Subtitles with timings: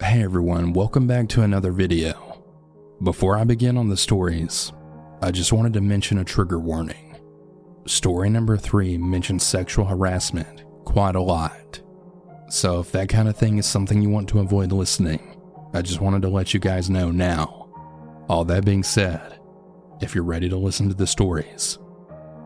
[0.00, 2.40] Hey everyone, welcome back to another video.
[3.02, 4.72] Before I begin on the stories,
[5.20, 7.16] I just wanted to mention a trigger warning.
[7.84, 11.82] Story number 3 mentions sexual harassment quite a lot.
[12.48, 15.36] So if that kind of thing is something you want to avoid listening,
[15.74, 17.68] I just wanted to let you guys know now.
[18.28, 19.40] All that being said,
[20.00, 21.76] if you're ready to listen to the stories,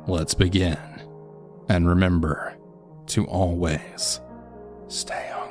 [0.08, 0.78] let's begin.
[1.68, 2.56] And remember
[3.08, 4.22] to always
[4.88, 5.41] stay hungry.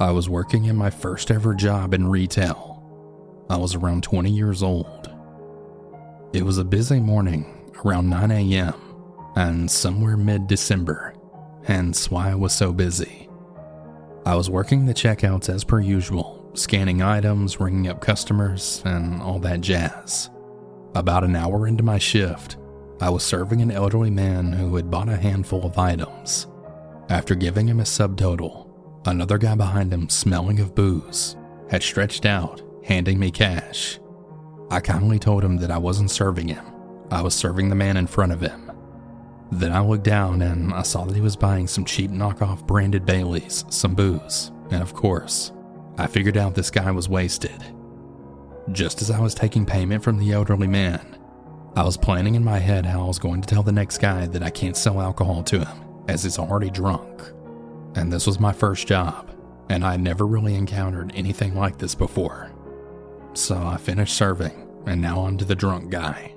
[0.00, 2.82] I was working in my first ever job in retail.
[3.48, 5.08] I was around 20 years old.
[6.32, 8.74] It was a busy morning, around 9 a.m.,
[9.36, 11.14] and somewhere mid December,
[11.62, 13.28] hence why I was so busy.
[14.26, 19.38] I was working the checkouts as per usual, scanning items, ringing up customers, and all
[19.40, 20.28] that jazz.
[20.96, 22.56] About an hour into my shift,
[23.00, 26.48] I was serving an elderly man who had bought a handful of items.
[27.10, 28.63] After giving him a subtotal,
[29.06, 31.36] another guy behind him, smelling of booze,
[31.70, 33.98] had stretched out, handing me cash.
[34.70, 36.64] I kindly told him that I wasn't serving him,
[37.10, 38.72] I was serving the man in front of him.
[39.52, 43.06] Then I looked down and I saw that he was buying some cheap knockoff branded
[43.06, 45.52] Baileys, some booze, and of course,
[45.96, 47.64] I figured out this guy was wasted.
[48.72, 51.18] Just as I was taking payment from the elderly man,
[51.76, 54.26] I was planning in my head how I was going to tell the next guy
[54.26, 57.22] that I can't sell alcohol to him, as he's already drunk.
[57.94, 59.30] And this was my first job,
[59.68, 62.50] and I had never really encountered anything like this before.
[63.34, 66.34] So I finished serving, and now on to the drunk guy.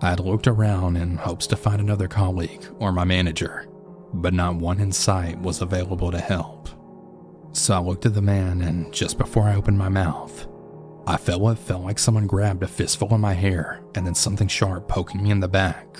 [0.00, 3.68] I had looked around in hopes to find another colleague or my manager,
[4.12, 6.68] but not one in sight was available to help.
[7.52, 10.46] So I looked at the man, and just before I opened my mouth,
[11.06, 14.48] I felt what felt like someone grabbed a fistful of my hair and then something
[14.48, 15.98] sharp poking me in the back.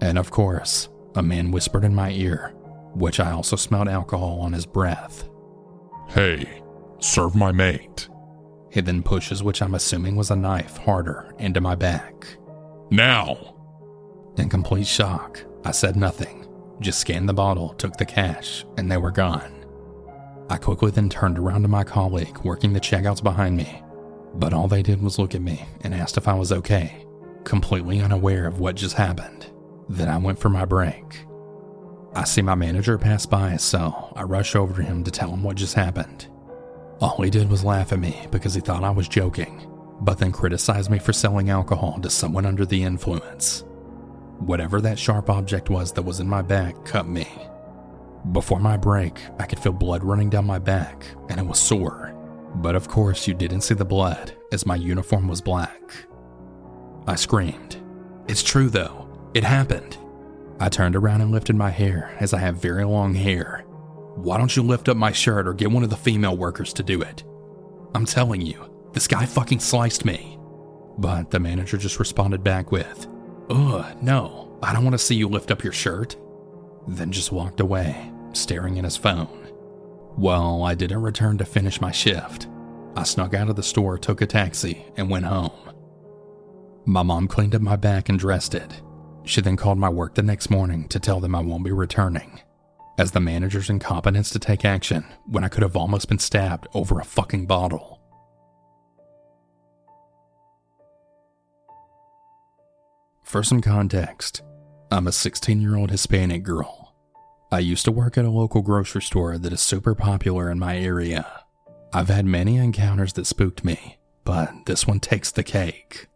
[0.00, 2.52] And of course, a man whispered in my ear,
[2.96, 5.28] which I also smelled alcohol on his breath.
[6.08, 6.62] Hey,
[6.98, 8.08] serve my mate.
[8.70, 12.26] He then pushes, which I'm assuming was a knife, harder into my back.
[12.90, 13.54] Now!
[14.36, 16.46] In complete shock, I said nothing,
[16.80, 19.64] just scanned the bottle, took the cash, and they were gone.
[20.48, 23.82] I quickly then turned around to my colleague working the checkouts behind me,
[24.34, 27.04] but all they did was look at me and asked if I was okay,
[27.44, 29.50] completely unaware of what just happened.
[29.88, 31.26] Then I went for my break.
[32.16, 35.42] I see my manager pass by, so I rush over to him to tell him
[35.42, 36.28] what just happened.
[36.98, 40.32] All he did was laugh at me because he thought I was joking, but then
[40.32, 43.64] criticized me for selling alcohol to someone under the influence.
[44.38, 47.28] Whatever that sharp object was that was in my back cut me.
[48.32, 52.14] Before my break, I could feel blood running down my back, and it was sore.
[52.54, 55.92] But of course, you didn't see the blood, as my uniform was black.
[57.06, 57.76] I screamed.
[58.26, 59.98] It's true though, it happened.
[60.58, 63.64] I turned around and lifted my hair, as I have very long hair.
[64.14, 66.82] Why don't you lift up my shirt or get one of the female workers to
[66.82, 67.22] do it?
[67.94, 70.38] I'm telling you, this guy fucking sliced me.
[70.98, 73.06] But the manager just responded back with,
[73.50, 76.16] Ugh, no, I don't want to see you lift up your shirt.
[76.88, 79.48] Then just walked away, staring at his phone.
[80.16, 82.48] Well, I didn't return to finish my shift.
[82.96, 85.52] I snuck out of the store, took a taxi, and went home.
[86.86, 88.80] My mom cleaned up my back and dressed it.
[89.26, 92.40] She then called my work the next morning to tell them I won't be returning,
[92.96, 97.00] as the manager's incompetence to take action when I could have almost been stabbed over
[97.00, 98.00] a fucking bottle.
[103.24, 104.42] For some context,
[104.92, 106.94] I'm a 16 year old Hispanic girl.
[107.50, 110.78] I used to work at a local grocery store that is super popular in my
[110.78, 111.26] area.
[111.92, 116.06] I've had many encounters that spooked me, but this one takes the cake.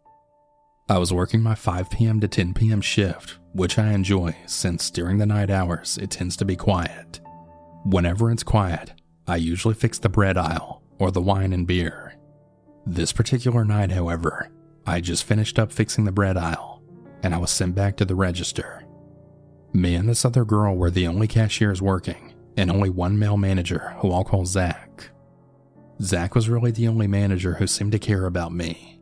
[0.91, 2.19] I was working my 5 p.m.
[2.19, 2.81] to 10 p.m.
[2.81, 7.21] shift, which I enjoy since during the night hours it tends to be quiet.
[7.85, 8.91] Whenever it's quiet,
[9.25, 12.15] I usually fix the bread aisle or the wine and beer.
[12.85, 14.49] This particular night, however,
[14.85, 16.83] I just finished up fixing the bread aisle
[17.23, 18.83] and I was sent back to the register.
[19.71, 23.95] Me and this other girl were the only cashiers working, and only one male manager
[23.99, 25.09] who I'll call Zach.
[26.01, 29.00] Zach was really the only manager who seemed to care about me.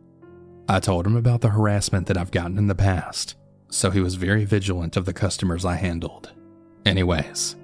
[0.72, 3.36] I told him about the harassment that I've gotten in the past,
[3.70, 6.32] so he was very vigilant of the customers I handled.
[6.86, 7.56] Anyways,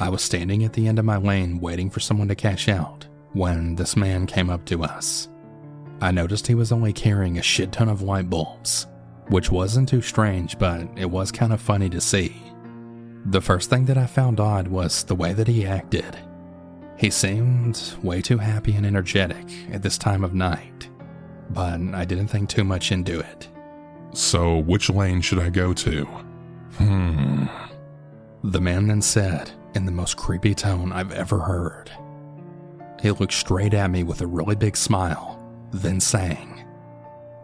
[0.00, 3.06] I was standing at the end of my lane waiting for someone to cash out
[3.32, 5.28] when this man came up to us.
[6.00, 8.88] I noticed he was only carrying a shit ton of light bulbs,
[9.28, 12.34] which wasn't too strange, but it was kind of funny to see.
[13.26, 16.18] The first thing that I found odd was the way that he acted.
[16.98, 20.88] He seemed way too happy and energetic at this time of night,
[21.50, 23.48] but I didn't think too much into it.
[24.12, 26.04] So, which lane should I go to?
[26.76, 27.46] Hmm.
[28.44, 31.90] The man then said, in the most creepy tone I've ever heard,
[33.00, 35.38] he looked straight at me with a really big smile,
[35.72, 36.64] then sang,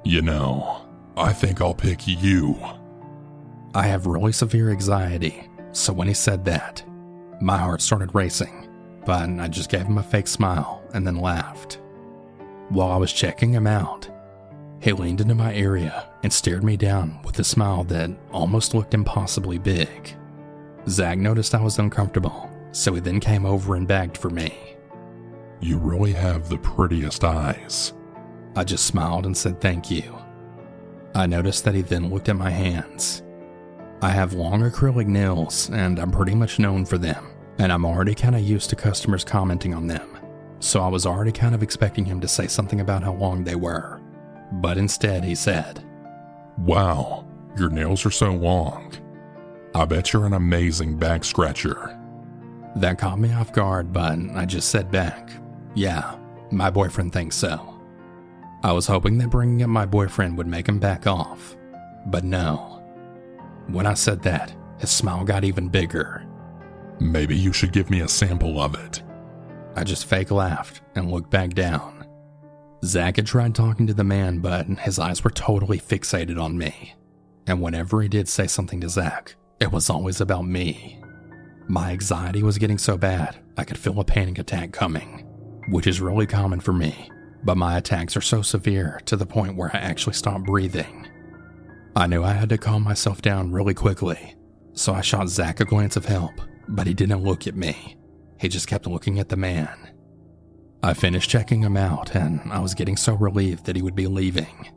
[0.05, 0.87] You know,
[1.17, 2.56] I think I'll pick you.
[3.75, 6.83] I have really severe anxiety, so when he said that,
[7.41, 8.69] my heart started racing,
[9.05, 11.81] but I just gave him a fake smile and then laughed.
[12.70, 14.09] While I was checking him out,
[14.81, 18.94] he leaned into my area and stared me down with a smile that almost looked
[18.94, 20.15] impossibly big.
[20.88, 24.76] Zach noticed I was uncomfortable, so he then came over and begged for me.
[25.61, 27.94] You really have the prettiest eyes.
[28.55, 30.17] I just smiled and said thank you.
[31.14, 33.23] I noticed that he then looked at my hands.
[34.00, 37.26] I have long acrylic nails, and I'm pretty much known for them,
[37.59, 40.18] and I'm already kind of used to customers commenting on them,
[40.60, 43.55] so I was already kind of expecting him to say something about how long they
[43.55, 44.00] were.
[44.52, 45.84] But instead, he said,
[46.58, 47.26] Wow,
[47.56, 48.94] your nails are so long.
[49.75, 51.99] I bet you're an amazing back scratcher.
[52.76, 55.31] That caught me off guard, but I just said back,
[55.75, 56.16] Yeah,
[56.50, 57.75] my boyfriend thinks so.
[58.62, 61.56] I was hoping that bringing up my boyfriend would make him back off,
[62.06, 62.82] but no.
[63.69, 66.25] When I said that, his smile got even bigger.
[66.99, 69.02] Maybe you should give me a sample of it.
[69.78, 72.04] I just fake laughed and looked back down.
[72.84, 76.94] Zach had tried talking to the man, but his eyes were totally fixated on me.
[77.46, 81.00] And whenever he did say something to Zach, it was always about me.
[81.69, 85.25] My anxiety was getting so bad, I could feel a panic attack coming,
[85.69, 87.08] which is really common for me,
[87.44, 91.06] but my attacks are so severe to the point where I actually stop breathing.
[91.94, 94.34] I knew I had to calm myself down really quickly,
[94.72, 96.32] so I shot Zach a glance of help,
[96.66, 97.98] but he didn't look at me.
[98.38, 99.90] He just kept looking at the man.
[100.82, 104.06] I finished checking him out, and I was getting so relieved that he would be
[104.06, 104.70] leaving.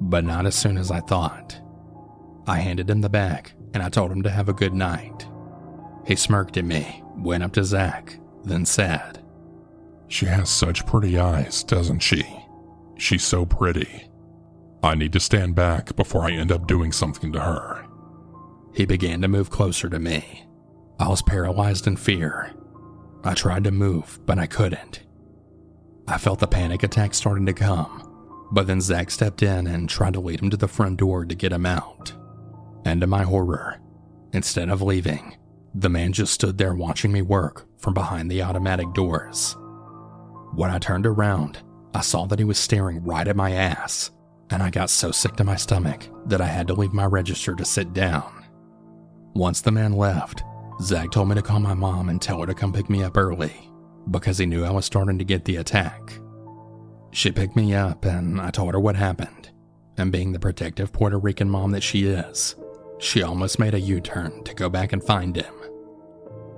[0.00, 1.58] But not as soon as I thought.
[2.46, 5.26] I handed him the bag, and I told him to have a good night.
[6.06, 9.22] He smirked at me, went up to Zach, then said,
[10.08, 12.24] She has such pretty eyes, doesn't she?
[12.98, 14.08] She's so pretty.
[14.82, 17.86] I need to stand back before I end up doing something to her.
[18.74, 20.44] He began to move closer to me.
[20.98, 22.52] I was paralyzed in fear.
[23.24, 25.02] I tried to move, but I couldn't.
[26.08, 30.14] I felt the panic attack starting to come, but then Zach stepped in and tried
[30.14, 32.12] to lead him to the front door to get him out.
[32.84, 33.80] And to my horror,
[34.32, 35.36] instead of leaving,
[35.74, 39.56] the man just stood there watching me work from behind the automatic doors.
[40.54, 41.58] When I turned around,
[41.94, 44.10] I saw that he was staring right at my ass,
[44.50, 47.54] and I got so sick to my stomach that I had to leave my register
[47.54, 48.44] to sit down.
[49.34, 50.42] Once the man left,
[50.80, 53.16] Zach told me to call my mom and tell her to come pick me up
[53.16, 53.70] early
[54.10, 56.18] because he knew I was starting to get the attack.
[57.12, 59.50] She picked me up and I told her what happened,
[59.96, 62.56] and being the protective Puerto Rican mom that she is,
[62.98, 65.54] she almost made a U turn to go back and find him.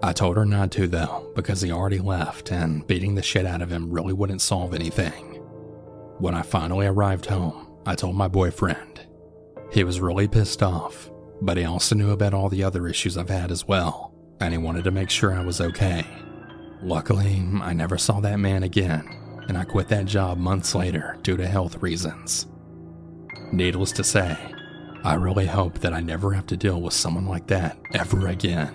[0.03, 3.63] I told her not to, though, because he already left, and beating the shit out
[3.63, 5.41] of him really wouldn't solve anything.
[6.19, 9.07] When I finally arrived home, I told my boyfriend.
[9.73, 11.11] He was really pissed off,
[11.43, 14.59] but he also knew about all the other issues I've had as well, and he
[14.59, 16.05] wanted to make sure I was okay.
[16.83, 19.09] Luckily, I never saw that man again,
[19.49, 22.47] and I quit that job months later due to health reasons.
[23.53, 24.37] Needless to say,
[25.03, 28.73] I really hope that I never have to deal with someone like that ever again.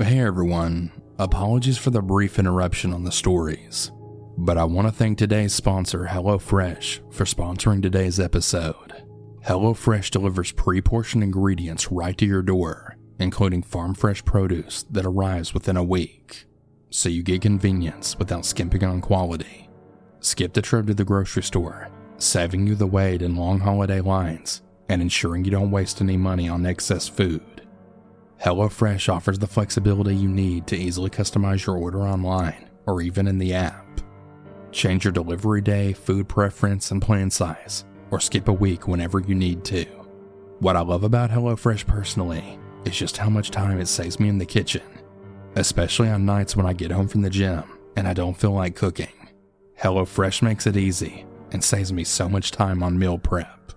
[0.00, 3.92] Hey everyone, apologies for the brief interruption on the stories,
[4.40, 9.04] but I want to thank today's sponsor, HelloFresh, for sponsoring today's episode.
[9.44, 15.52] HelloFresh delivers pre portioned ingredients right to your door, including farm fresh produce that arrives
[15.52, 16.46] within a week.
[16.88, 19.68] So you get convenience without skimping on quality.
[20.20, 24.62] Skip the trip to the grocery store, saving you the wait in long holiday lines
[24.88, 27.68] and ensuring you don't waste any money on excess food.
[28.42, 33.36] HelloFresh offers the flexibility you need to easily customize your order online or even in
[33.36, 34.00] the app.
[34.72, 39.34] Change your delivery day, food preference, and plan size, or skip a week whenever you
[39.34, 39.84] need to.
[40.60, 44.38] What I love about HelloFresh personally is just how much time it saves me in
[44.38, 44.82] the kitchen,
[45.56, 47.64] especially on nights when I get home from the gym
[47.96, 49.08] and I don't feel like cooking.
[49.80, 53.72] HelloFresh makes it easy and saves me so much time on meal prep.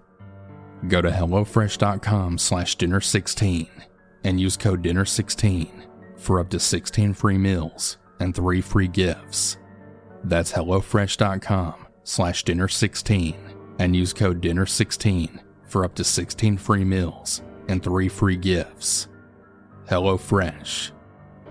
[0.88, 3.70] Go to HelloFresh.com slash dinner16
[4.24, 5.70] and use code DINNER16
[6.18, 9.58] for up to 16 free meals and 3 free gifts.
[10.24, 13.36] That's HelloFresh.com slash dinner16
[13.80, 19.08] and use code DINNER16 for up to 16 free meals and 3 free gifts.
[19.90, 20.92] HelloFresh,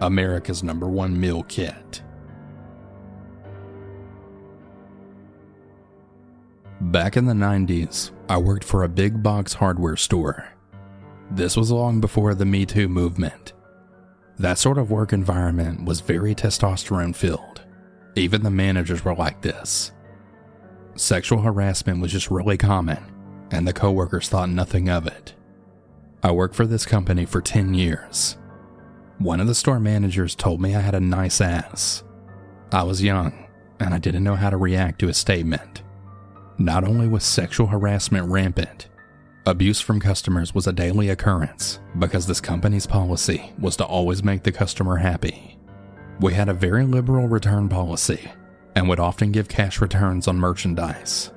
[0.01, 2.03] America's number one meal kit.
[6.81, 10.49] Back in the 90s, I worked for a big box hardware store.
[11.31, 13.53] This was long before the Me Too movement.
[14.39, 17.63] That sort of work environment was very testosterone filled.
[18.15, 19.93] Even the managers were like this.
[20.97, 22.99] Sexual harassment was just really common,
[23.51, 25.35] and the coworkers thought nothing of it.
[26.23, 28.37] I worked for this company for 10 years.
[29.19, 32.05] One of the store managers told me I had a nice ass.
[32.71, 33.47] I was young,
[33.81, 35.83] and I didn't know how to react to a statement.
[36.59, 38.89] Not only was sexual harassment rampant,
[39.47, 44.43] abuse from customers was a daily occurrence because this company's policy was to always make
[44.43, 45.59] the customer happy.
[46.23, 48.31] We had a very liberal return policy
[48.77, 51.33] and would often give cash returns on merchandise.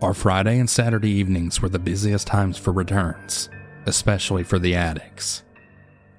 [0.00, 3.50] Our Friday and Saturday evenings were the busiest times for returns,
[3.84, 5.42] especially for the addicts.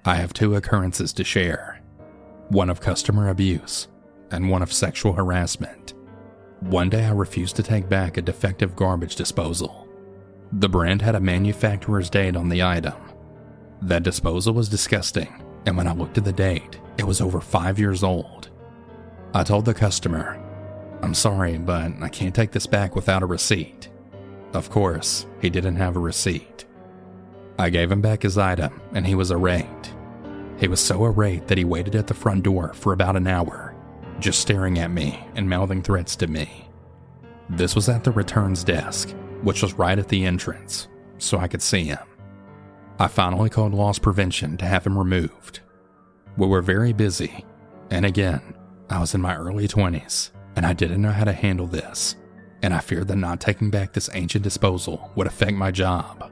[0.05, 1.81] I have two occurrences to share
[2.49, 3.87] one of customer abuse
[4.29, 5.95] and one of sexual harassment.
[6.59, 9.87] One day I refused to take back a defective garbage disposal.
[10.51, 12.93] The brand had a manufacturer's date on the item.
[13.81, 15.33] That disposal was disgusting,
[15.67, 18.49] and when I looked at the date, it was over five years old.
[19.33, 20.41] I told the customer,
[21.01, 23.89] I'm sorry, but I can't take this back without a receipt.
[24.53, 26.65] Of course, he didn't have a receipt.
[27.59, 29.93] I gave him back his item, and he was irate.
[30.57, 33.75] He was so irate that he waited at the front door for about an hour
[34.19, 36.67] just staring at me and mouthing threats to me.
[37.49, 39.09] This was at the returns desk,
[39.43, 41.99] which was right at the entrance, so I could see him.
[42.99, 45.59] I finally called loss prevention to have him removed.
[46.35, 47.45] We were very busy,
[47.91, 48.55] and again,
[48.89, 52.15] I was in my early 20s, and I didn't know how to handle this,
[52.63, 56.31] and I feared that not taking back this ancient disposal would affect my job.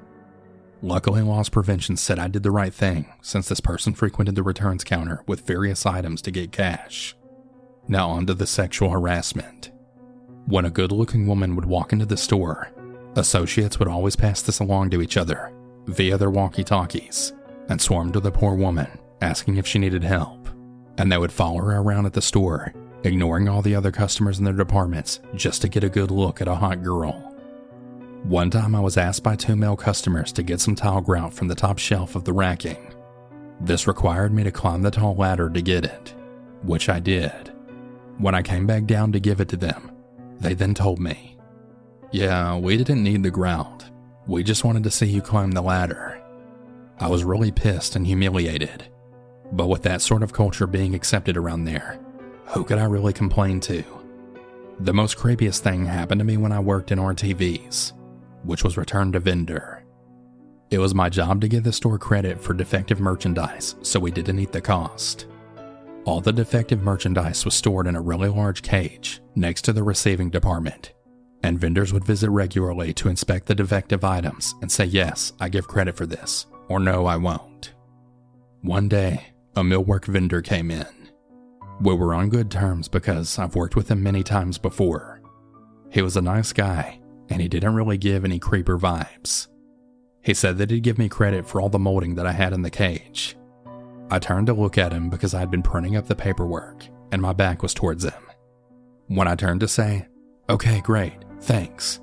[0.81, 4.83] Luckily, loss prevention said I did the right thing since this person frequented the returns
[4.83, 7.15] counter with various items to get cash.
[7.87, 9.71] Now, on to the sexual harassment.
[10.47, 12.71] When a good looking woman would walk into the store,
[13.15, 15.51] associates would always pass this along to each other
[15.87, 17.33] via their walkie talkies
[17.69, 18.87] and swarmed to the poor woman,
[19.21, 20.47] asking if she needed help.
[20.97, 22.73] And they would follow her around at the store,
[23.03, 26.47] ignoring all the other customers in their departments just to get a good look at
[26.47, 27.31] a hot girl.
[28.23, 31.47] One time I was asked by two male customers to get some tile grout from
[31.47, 32.93] the top shelf of the racking.
[33.61, 36.15] This required me to climb the tall ladder to get it,
[36.63, 37.53] which I did.
[38.17, 39.91] When I came back down to give it to them,
[40.39, 41.37] they then told me,
[42.11, 43.85] Yeah, we didn't need the grout.
[44.27, 46.19] We just wanted to see you climb the ladder.
[46.99, 48.85] I was really pissed and humiliated.
[49.51, 51.99] But with that sort of culture being accepted around there,
[52.47, 53.83] who could I really complain to?
[54.79, 57.93] The most creepiest thing happened to me when I worked in RTVs,
[58.43, 59.83] which was returned to vendor.
[60.71, 64.39] It was my job to give the store credit for defective merchandise so we didn't
[64.39, 65.27] eat the cost.
[66.05, 70.31] All the defective merchandise was stored in a really large cage next to the receiving
[70.31, 70.93] department,
[71.45, 75.67] and vendors would visit regularly to inspect the defective items and say, Yes, I give
[75.67, 77.73] credit for this, or No, I won't.
[78.61, 80.87] One day, a millwork vendor came in.
[81.79, 85.21] We were on good terms because I've worked with him many times before.
[85.91, 86.99] He was a nice guy,
[87.29, 89.47] and he didn't really give any creeper vibes.
[90.21, 92.63] He said that he'd give me credit for all the molding that I had in
[92.63, 93.37] the cage,
[94.09, 97.21] I turned to look at him because I had been printing up the paperwork and
[97.21, 98.13] my back was towards him.
[99.07, 100.07] When I turned to say,
[100.47, 101.99] Okay, great, thanks,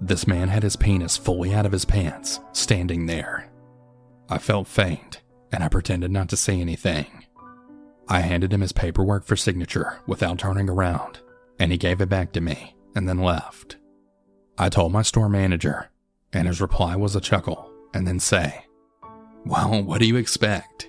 [0.00, 3.50] this man had his penis fully out of his pants, standing there.
[4.28, 7.26] I felt faint and I pretended not to say anything.
[8.08, 11.20] I handed him his paperwork for signature without turning around,
[11.58, 13.76] and he gave it back to me and then left.
[14.58, 15.90] I told my store manager,
[16.32, 18.64] and his reply was a chuckle and then say,
[19.44, 20.88] Well, what do you expect?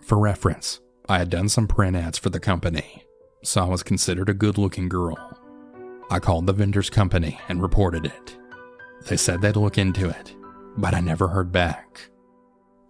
[0.00, 3.04] For reference, I had done some print ads for the company,
[3.42, 5.33] so I was considered a good looking girl.
[6.10, 8.36] I called the vendor's company and reported it.
[9.06, 10.34] They said they'd look into it,
[10.76, 12.10] but I never heard back.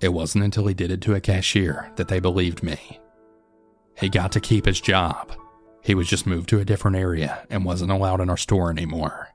[0.01, 3.01] It wasn't until he did it to a cashier that they believed me.
[3.99, 5.33] He got to keep his job.
[5.83, 9.29] He was just moved to a different area and wasn't allowed in our store anymore.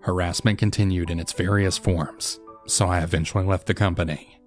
[0.00, 4.40] Harassment continued in its various forms, so I eventually left the company.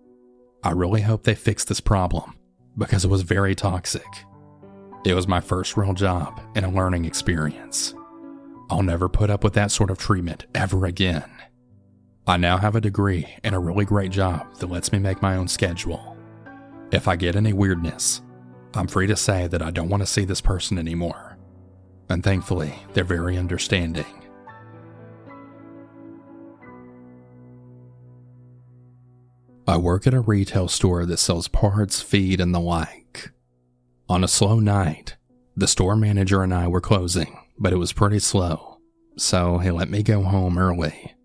[0.63, 2.35] I really hope they fix this problem
[2.77, 4.07] because it was very toxic.
[5.05, 7.93] It was my first real job and a learning experience.
[8.69, 11.29] I'll never put up with that sort of treatment ever again.
[12.27, 15.35] I now have a degree and a really great job that lets me make my
[15.35, 16.17] own schedule.
[16.91, 18.21] If I get any weirdness,
[18.73, 21.37] I'm free to say that I don't want to see this person anymore.
[22.09, 24.05] And thankfully, they're very understanding.
[29.67, 33.31] I work at a retail store that sells parts, feed, and the like.
[34.07, 35.15] On a slow night,
[35.55, 38.79] the store manager and I were closing, but it was pretty slow.
[39.17, 41.15] so he let me go home early.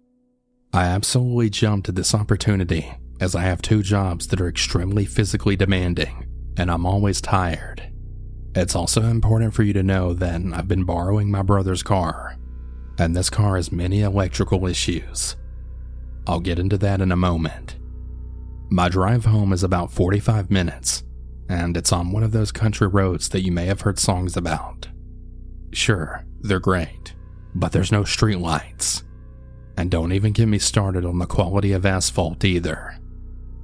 [0.72, 5.56] I absolutely jumped at this opportunity as I have two jobs that are extremely physically
[5.56, 7.90] demanding, and I'm always tired.
[8.54, 12.36] It's also important for you to know that I've been borrowing my brother's car,
[12.98, 15.36] and this car has many electrical issues.
[16.26, 17.76] I'll get into that in a moment.
[18.70, 21.02] My drive home is about 45 minutes,
[21.48, 24.89] and it's on one of those country roads that you may have heard songs about.
[25.72, 27.14] Sure, they're great,
[27.54, 29.04] but there's no streetlights.
[29.76, 32.98] And don't even get me started on the quality of asphalt either.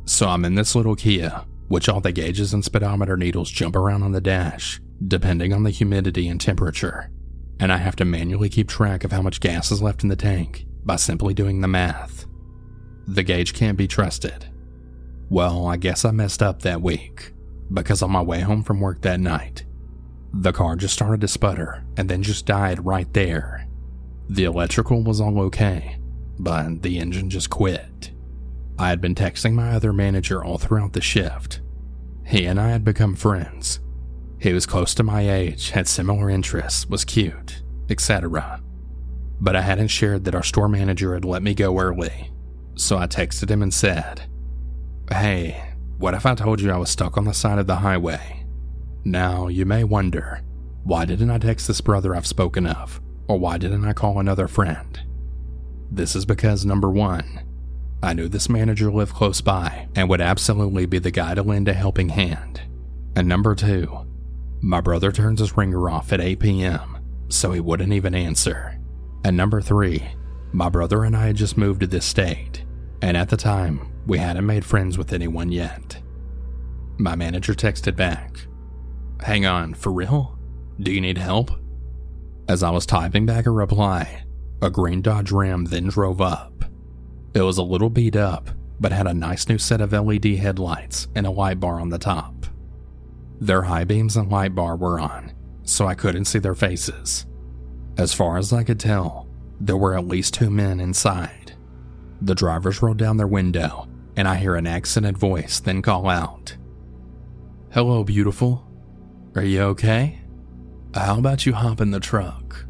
[0.04, 4.02] So I'm in this little Kia which all the gauges and speedometer needles jump around
[4.02, 7.10] on the dash, depending on the humidity and temperature.
[7.58, 10.16] And I have to manually keep track of how much gas is left in the
[10.16, 12.26] tank by simply doing the math.
[13.06, 14.46] The gauge can't be trusted.
[15.28, 17.32] Well, I guess I messed up that week,
[17.72, 19.64] because on my way home from work that night,
[20.32, 23.66] the car just started to sputter and then just died right there.
[24.28, 25.98] The electrical was all okay,
[26.38, 28.10] but the engine just quit.
[28.78, 31.60] I had been texting my other manager all throughout the shift.
[32.26, 33.80] He and I had become friends.
[34.38, 38.60] He was close to my age, had similar interests, was cute, etc.
[39.40, 42.32] But I hadn't shared that our store manager had let me go early,
[42.74, 44.28] so I texted him and said,
[45.10, 48.45] Hey, what if I told you I was stuck on the side of the highway?
[49.06, 50.40] Now, you may wonder,
[50.82, 54.48] why didn't I text this brother I've spoken of, or why didn't I call another
[54.48, 55.00] friend?
[55.88, 57.44] This is because number one,
[58.02, 61.68] I knew this manager lived close by and would absolutely be the guy to lend
[61.68, 62.62] a helping hand.
[63.14, 64.08] And number two,
[64.60, 66.98] my brother turns his ringer off at 8 p.m.,
[67.28, 68.76] so he wouldn't even answer.
[69.24, 70.02] And number three,
[70.50, 72.64] my brother and I had just moved to this state,
[73.02, 76.02] and at the time, we hadn't made friends with anyone yet.
[76.98, 78.46] My manager texted back,
[79.22, 80.38] Hang on, for real?
[80.80, 81.50] Do you need help?
[82.48, 84.24] As I was typing back a reply,
[84.62, 86.64] a green Dodge Ram then drove up.
[87.34, 91.08] It was a little beat up, but had a nice new set of LED headlights
[91.14, 92.46] and a light bar on the top.
[93.40, 95.32] Their high beams and light bar were on,
[95.64, 97.26] so I couldn't see their faces.
[97.98, 99.28] As far as I could tell,
[99.60, 101.54] there were at least two men inside.
[102.20, 106.56] The drivers rolled down their window, and I hear an accented voice then call out
[107.72, 108.65] Hello, beautiful.
[109.36, 110.18] Are you okay?
[110.94, 112.64] How about you hop in the truck?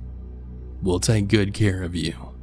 [0.82, 2.34] We'll take good care of you.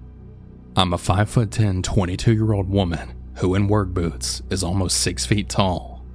[0.78, 5.50] I'm a 5'10, 22 year old woman who, in work boots, is almost 6 feet
[5.50, 6.06] tall.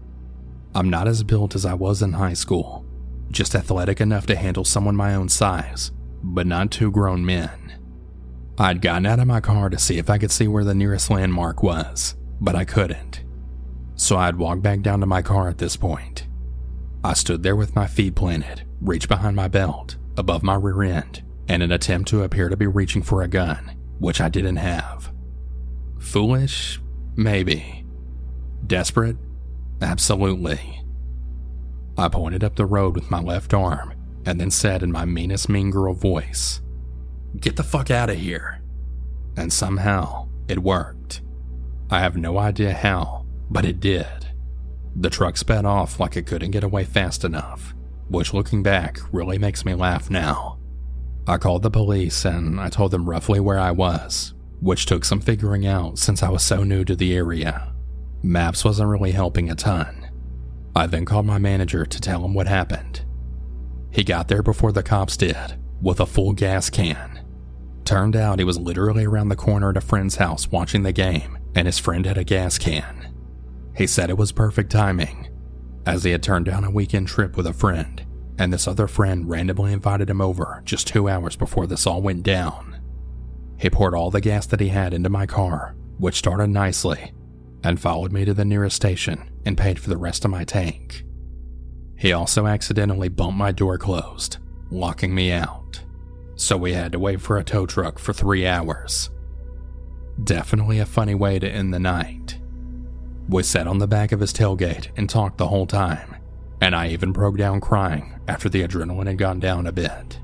[0.75, 2.87] I'm not as built as I was in high school,
[3.31, 5.93] just athletic enough to handle someone my own size,
[6.23, 7.79] but not two grown men.
[8.57, 11.11] I'd gotten out of my car to see if I could see where the nearest
[11.11, 13.23] landmark was, but I couldn't.
[13.97, 16.28] So I'd walk back down to my car at this point.
[17.09, 21.23] I stood there with my feet planted, reached behind my belt, above my rear end,
[21.49, 25.11] in an attempt to appear to be reaching for a gun which I didn't have.
[25.99, 26.83] Foolish?
[27.17, 27.87] Maybe.
[28.67, 29.17] Desperate?
[29.81, 30.83] Absolutely.
[31.97, 33.95] I pointed up the road with my left arm
[34.27, 36.61] and then said in my meanest mean girl voice,
[37.41, 38.61] Get the fuck out of here.
[39.35, 41.23] And somehow it worked.
[41.91, 44.28] I have no idea how, but it did.
[45.01, 47.73] The truck sped off like it couldn't get away fast enough,
[48.09, 50.59] which looking back really makes me laugh now.
[51.25, 55.21] I called the police and I told them roughly where I was, which took some
[55.21, 57.73] figuring out since I was so new to the area.
[58.25, 60.11] Maps wasn't really helping a ton.
[60.75, 63.05] I then called my manager to tell him what happened.
[63.93, 65.37] He got there before the cops did,
[65.81, 67.25] with a full gas can.
[67.85, 71.39] Turned out he was literally around the corner at a friend's house watching the game,
[71.55, 73.15] and his friend had a gas can.
[73.79, 75.29] He said it was perfect timing,
[75.87, 78.05] as he had turned down a weekend trip with a friend
[78.39, 82.23] and this other friend randomly invited him over just two hours before this all went
[82.23, 82.81] down.
[83.59, 87.13] He poured all the gas that he had into my car, which started nicely,
[87.65, 91.05] and followed me to the nearest station and paid for the rest of my tank.
[91.97, 94.39] He also accidentally bumped my door closed,
[94.71, 95.83] locking me out,
[96.37, 99.11] so we had to wait for a tow truck for three hours.
[100.23, 102.39] Definitely a funny way to end the night.
[103.29, 106.17] We sat on the back of his tailgate and talked the whole time,
[106.63, 110.19] and I even broke down crying after the adrenaline had gone down a bit.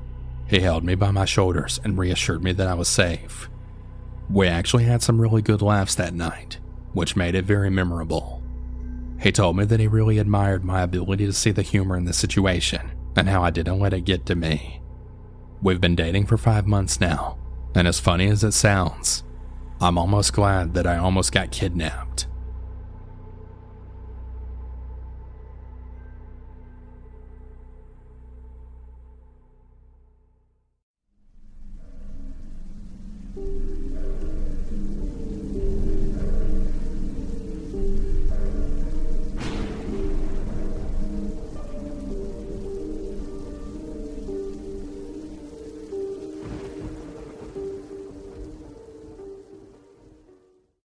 [0.47, 3.47] He held me by my shoulders and reassured me that I was safe.
[4.27, 6.57] We actually had some really good laughs that night,
[6.93, 8.41] which made it very memorable.
[9.21, 12.13] He told me that he really admired my ability to see the humor in the
[12.13, 14.81] situation and how I didn't let it get to me.
[15.61, 17.37] We've been dating for five months now,
[17.75, 19.23] and as funny as it sounds,
[19.79, 22.25] I'm almost glad that I almost got kidnapped.